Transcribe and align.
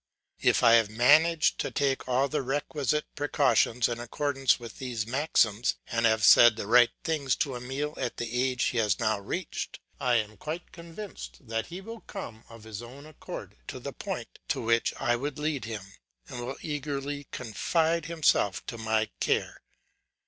If 0.41 0.63
I 0.63 0.71
have 0.81 0.89
managed 0.89 1.59
to 1.59 1.69
take 1.69 2.07
all 2.07 2.27
the 2.27 2.41
requisite 2.41 3.05
precautions 3.13 3.87
in 3.87 3.99
accordance 3.99 4.59
with 4.59 4.79
these 4.79 5.05
maxims, 5.05 5.75
and 5.91 6.07
have 6.07 6.23
said 6.23 6.55
the 6.55 6.65
right 6.65 6.89
things 7.03 7.35
to 7.35 7.55
Emile 7.55 7.93
at 7.97 8.17
the 8.17 8.33
age 8.41 8.63
he 8.69 8.79
has 8.79 8.99
now 8.99 9.19
reached, 9.19 9.79
I 9.99 10.15
am 10.15 10.37
quite 10.37 10.71
convinced 10.71 11.47
that 11.49 11.67
he 11.67 11.81
will 11.81 11.99
come 12.01 12.45
of 12.49 12.63
his 12.63 12.81
own 12.81 13.05
accord 13.05 13.57
to 13.67 13.79
the 13.79 13.93
point 13.93 14.39
to 14.47 14.59
which 14.59 14.91
I 14.99 15.15
would 15.15 15.37
lead 15.37 15.65
him, 15.65 15.83
and 16.27 16.39
will 16.43 16.57
eagerly 16.63 17.27
confide 17.29 18.07
himself 18.07 18.65
to 18.65 18.79
my 18.79 19.11
care. 19.19 19.61